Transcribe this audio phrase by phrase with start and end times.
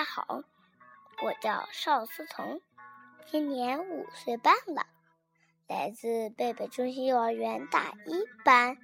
[0.00, 0.42] 大家好，
[1.20, 2.62] 我叫邵思彤，
[3.30, 4.86] 今年五岁半了，
[5.68, 8.78] 来自贝贝中心幼儿园大一班。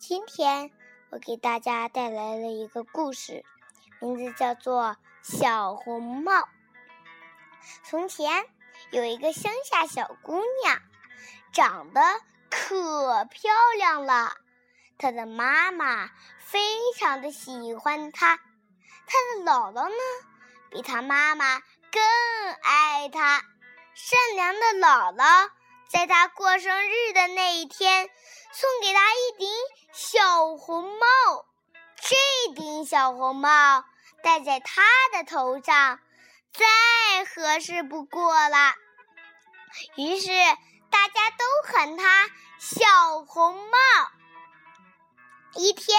[0.00, 0.72] 今天
[1.10, 3.44] 我给大家带来了一个故事，
[4.00, 6.32] 名字叫做《小红帽》。
[7.84, 8.46] 从前
[8.90, 10.82] 有一个乡下小姑娘，
[11.52, 12.00] 长得
[12.50, 14.32] 可漂亮了，
[14.98, 16.58] 她的妈妈非
[16.98, 18.40] 常的喜欢她。
[19.06, 19.96] 他的姥姥呢，
[20.70, 21.60] 比他妈妈
[21.92, 22.02] 更
[22.62, 23.42] 爱他。
[23.94, 25.50] 善良的姥姥
[25.88, 28.10] 在他过生日的那一天，
[28.52, 29.48] 送给他一顶
[29.92, 31.46] 小红帽。
[31.96, 33.84] 这顶小红帽
[34.22, 35.98] 戴在他的头上，
[36.52, 38.74] 再合适不过了。
[39.94, 40.28] 于是
[40.90, 42.28] 大家都喊他
[42.58, 43.78] 小红帽。
[45.54, 45.96] 一天。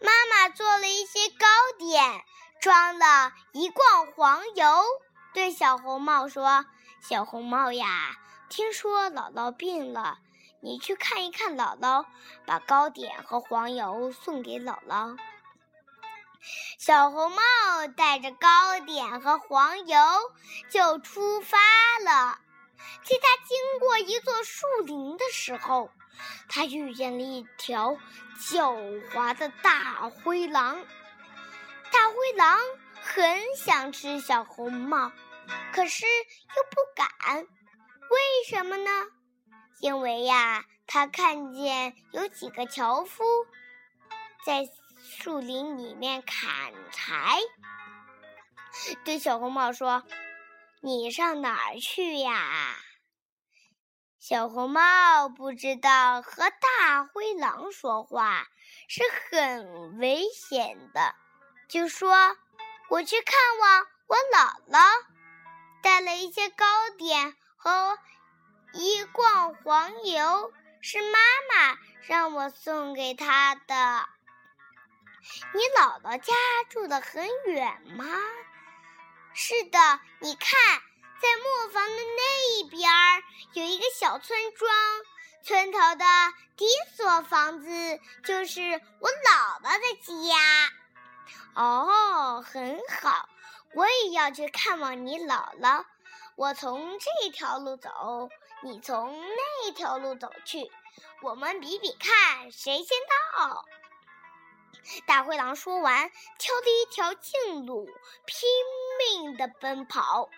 [0.00, 1.46] 妈妈做了一些糕
[1.78, 2.22] 点，
[2.60, 4.84] 装了一罐黄油，
[5.32, 6.66] 对小红帽说
[7.00, 8.16] ：“小红帽呀，
[8.48, 10.18] 听说姥姥病了，
[10.60, 12.04] 你去看一看姥姥，
[12.44, 15.16] 把糕点和黄油送给姥姥。”
[16.78, 17.42] 小红帽
[17.96, 19.98] 带着糕点和黄油
[20.70, 21.58] 就出发
[22.04, 22.38] 了。
[23.02, 25.90] 在他经过一座树林的时候，
[26.48, 27.96] 他遇见了一条
[28.38, 30.84] 狡猾的大灰狼。
[31.92, 32.58] 大灰狼
[33.00, 35.12] 很想吃小红帽，
[35.72, 37.38] 可是又不敢。
[37.38, 38.90] 为什么呢？
[39.80, 43.24] 因为呀，他看见有几个樵夫
[44.44, 44.68] 在
[45.02, 47.38] 树林里面砍柴，
[49.04, 50.02] 对小红帽说
[50.80, 52.76] ：“你上哪儿去呀？”
[54.18, 58.48] 小红帽不知道和大灰狼说话
[58.88, 61.14] 是很危险的，
[61.68, 62.36] 就说
[62.88, 65.04] ：“我去看望我姥姥，
[65.82, 66.66] 带了一些糕
[66.98, 67.98] 点和
[68.72, 71.18] 一罐黄油，是妈
[71.52, 74.08] 妈让我送给她的。”
[75.52, 76.32] 你姥姥家
[76.68, 78.06] 住的很远吗？
[79.34, 80.82] 是的，你看。
[81.20, 83.22] 在磨坊的那一边儿
[83.54, 84.70] 有一个小村庄，
[85.42, 86.04] 村头的
[86.56, 87.68] 第一所房子
[88.24, 88.60] 就是
[89.00, 90.36] 我姥姥的家。
[91.54, 93.28] 哦，很好，
[93.74, 95.84] 我也要去看望你姥姥。
[96.36, 98.28] 我从这条路走，
[98.62, 100.70] 你从那条路走去，
[101.22, 102.98] 我们比比看谁先
[103.36, 103.64] 到。
[105.06, 107.86] 大灰狼说完，挑着一条近路，
[108.26, 108.48] 拼
[108.98, 110.28] 命地奔跑。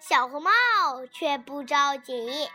[0.00, 0.50] 小红帽
[1.12, 2.48] 却不着急，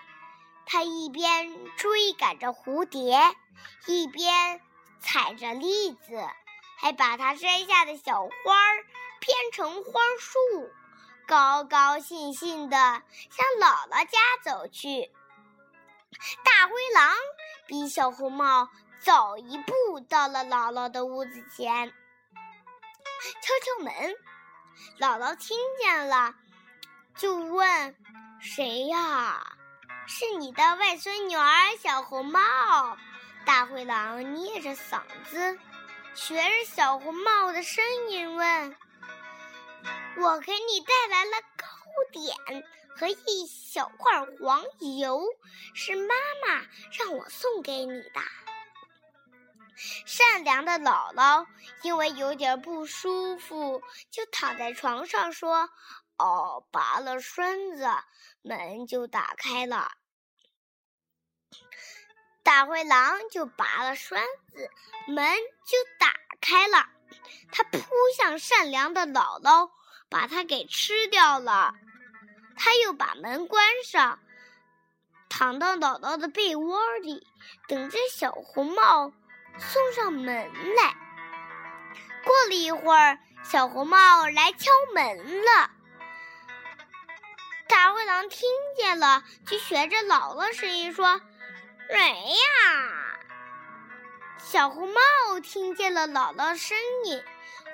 [0.66, 3.20] 它一边追赶着蝴蝶，
[3.86, 4.62] 一边
[5.00, 6.28] 采着栗子，
[6.78, 8.86] 还把它摘下的小花儿
[9.20, 10.40] 编成花束，
[11.28, 15.12] 高高兴兴地向姥姥家走去。
[16.44, 17.16] 大灰狼
[17.66, 18.70] 比小红帽
[19.00, 21.90] 早一步到了姥姥的屋子前，
[23.42, 24.16] 敲敲门，
[25.00, 26.36] 姥姥听见了。
[27.18, 27.96] 就问
[28.40, 29.58] 谁呀？
[30.06, 32.40] 是你的外孙女儿小红帽。
[33.44, 35.58] 大灰狼捏着嗓子，
[36.14, 38.76] 学着小红帽的声音问
[40.20, 41.66] ：“我给你带来了糕
[42.12, 42.64] 点
[42.96, 44.64] 和一小块黄
[45.00, 45.24] 油，
[45.74, 46.14] 是妈
[46.46, 48.22] 妈让我送给你的。”
[50.06, 51.46] 善良的姥姥
[51.84, 55.70] 因为有点不舒服，就躺在床上说。
[56.18, 57.88] 哦，拔了栓子，
[58.42, 59.92] 门就打开了。
[62.44, 64.72] 大灰狼就拔了栓子，
[65.08, 65.36] 门
[65.66, 66.88] 就打开了。
[67.52, 67.80] 他扑
[68.18, 69.70] 向善良的姥姥，
[70.10, 71.74] 把它给吃掉了。
[72.56, 74.20] 他又把门关上，
[75.30, 77.28] 躺到姥姥的被窝里，
[77.68, 79.14] 等着小红帽
[79.60, 80.96] 送上门来。
[82.26, 85.77] 过了一会儿，小红帽来敲门了。
[87.68, 91.20] 大灰狼听见了，就学着姥姥声音说
[91.92, 93.18] ：“谁呀？”
[94.40, 95.02] 小红帽
[95.42, 97.22] 听见了姥姥声音，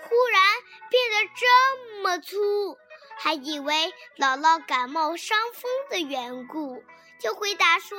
[0.01, 0.41] 忽然
[0.89, 2.77] 变得这么粗，
[3.19, 6.83] 还以为姥姥感冒伤风的缘故，
[7.19, 7.97] 就回答说：“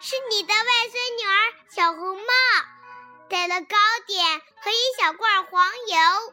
[0.00, 2.24] 是你的外孙女儿小红帽，
[3.28, 6.32] 带了糕点和一小罐黄油。”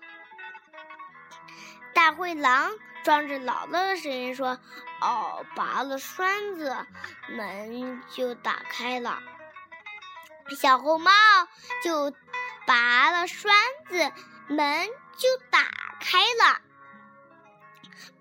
[1.94, 2.74] 大灰狼。
[3.04, 4.58] 装着姥姥的声音说
[5.02, 6.76] ：“哦，拔了栓子，
[7.30, 9.22] 门就打开了。
[10.60, 11.12] 小红帽
[11.84, 12.14] 就
[12.66, 13.54] 拔了栓
[13.90, 14.12] 子，
[14.48, 15.70] 门就打
[16.00, 16.62] 开了。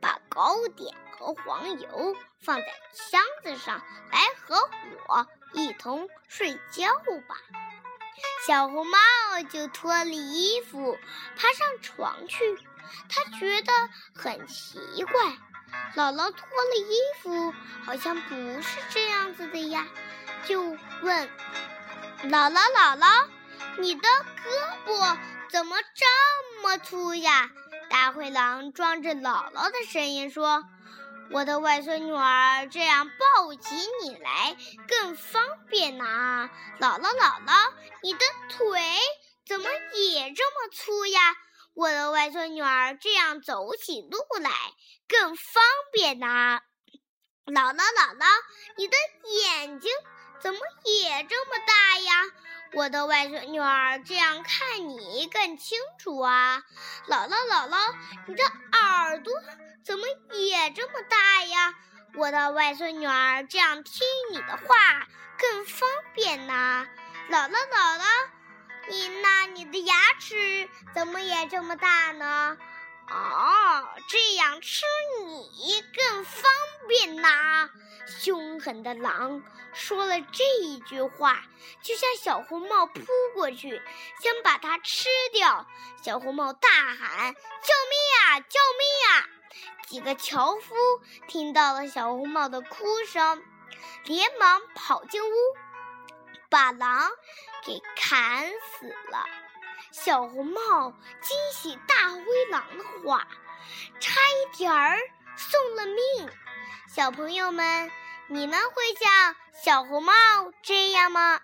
[0.00, 4.68] 把糕点和黄油放在箱子上，来和
[5.08, 6.92] 我一同睡觉
[7.28, 7.36] 吧。
[8.46, 8.98] 小红帽
[9.48, 10.98] 就脱了衣服，
[11.36, 12.58] 爬上床去。
[13.08, 13.72] 他觉得
[14.14, 15.22] 很奇怪，
[15.94, 17.54] 姥姥脱了衣服，
[17.84, 19.86] 好像不是这样子的呀，
[20.44, 21.28] 就问
[22.24, 23.26] 姥姥：“姥姥，
[23.78, 25.18] 你的胳膊
[25.50, 27.50] 怎么这么粗呀？”
[27.90, 30.64] 大灰狼装着姥姥的声音说
[31.30, 34.56] ：“我的外孙女儿这样抱起你来
[34.88, 36.48] 更方便呢。”
[36.80, 37.72] 姥姥，姥姥，
[38.02, 38.80] 你的腿
[39.46, 41.20] 怎么也这么粗呀？
[41.74, 44.50] 我的外孙女儿这样走起路来
[45.08, 46.60] 更方便呐！
[47.46, 48.26] 姥姥，姥姥，
[48.76, 49.90] 你的眼睛
[50.40, 52.12] 怎么也这么大呀？
[52.74, 56.62] 我的外孙女儿这样看你更清楚啊！
[57.08, 57.94] 姥姥，姥姥，
[58.26, 59.32] 你的耳朵
[59.84, 61.74] 怎么也这么大呀？
[62.16, 65.08] 我的外孙女儿这样听你的话
[65.38, 66.86] 更方便呐！
[67.30, 68.04] 姥姥，姥姥。
[69.72, 72.56] 的牙齿怎么也这么大呢？
[73.10, 74.84] 哦，这样吃
[75.18, 76.50] 你更方
[76.86, 77.70] 便呐！
[78.06, 79.42] 凶狠的狼
[79.72, 81.42] 说了这一句话，
[81.82, 83.02] 就向小红帽扑
[83.34, 83.82] 过去，
[84.20, 85.66] 想把它吃掉。
[86.02, 88.40] 小红帽大喊：“救命啊！
[88.40, 89.26] 救命啊！”
[89.88, 90.74] 几个樵夫
[91.26, 93.42] 听到了小红帽的哭声，
[94.04, 95.34] 连忙跑进屋。
[96.48, 97.10] 把狼
[97.64, 99.24] 给砍死了。
[99.92, 100.90] 小红帽
[101.20, 103.28] 惊喜大灰狼的话，
[104.00, 104.98] 差一点儿
[105.36, 106.30] 送了命。
[106.88, 107.90] 小朋友们，
[108.26, 110.12] 你们会像小红帽
[110.62, 111.40] 这样吗？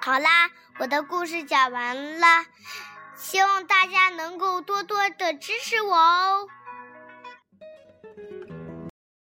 [0.00, 2.46] 好啦，我的故事讲完了，
[3.16, 6.48] 希望大家能够多多的支持我哦。